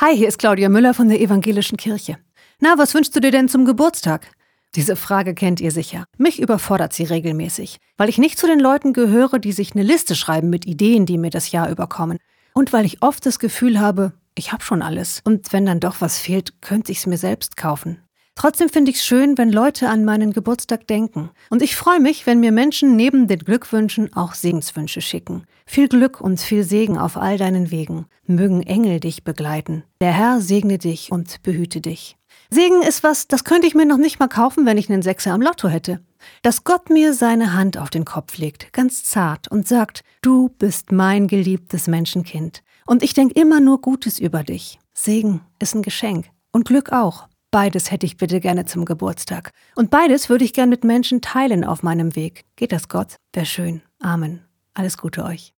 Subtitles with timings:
[0.00, 2.18] Hi, hier ist Claudia Müller von der Evangelischen Kirche.
[2.60, 4.30] Na, was wünschst du dir denn zum Geburtstag?
[4.76, 6.04] Diese Frage kennt ihr sicher.
[6.16, 10.14] Mich überfordert sie regelmäßig, weil ich nicht zu den Leuten gehöre, die sich eine Liste
[10.14, 12.18] schreiben mit Ideen, die mir das Jahr überkommen.
[12.54, 15.20] Und weil ich oft das Gefühl habe, ich habe schon alles.
[15.24, 17.98] Und wenn dann doch was fehlt, könnte ich es mir selbst kaufen.
[18.38, 21.30] Trotzdem finde ich es schön, wenn Leute an meinen Geburtstag denken.
[21.50, 25.42] Und ich freue mich, wenn mir Menschen neben den Glückwünschen auch Segenswünsche schicken.
[25.66, 28.06] Viel Glück und viel Segen auf all deinen Wegen.
[28.26, 29.82] Mögen Engel dich begleiten.
[30.00, 32.16] Der Herr segne dich und behüte dich.
[32.48, 35.32] Segen ist was, das könnte ich mir noch nicht mal kaufen, wenn ich einen Sechser
[35.32, 36.00] am Lotto hätte.
[36.42, 40.92] Dass Gott mir seine Hand auf den Kopf legt, ganz zart, und sagt, du bist
[40.92, 42.62] mein geliebtes Menschenkind.
[42.86, 44.78] Und ich denke immer nur Gutes über dich.
[44.94, 46.26] Segen ist ein Geschenk.
[46.52, 47.26] Und Glück auch.
[47.50, 49.52] Beides hätte ich bitte gerne zum Geburtstag.
[49.74, 52.44] Und beides würde ich gern mit Menschen teilen auf meinem Weg.
[52.56, 53.16] Geht das Gott?
[53.32, 53.82] Wäre schön.
[54.00, 54.44] Amen.
[54.74, 55.46] Alles Gute euch.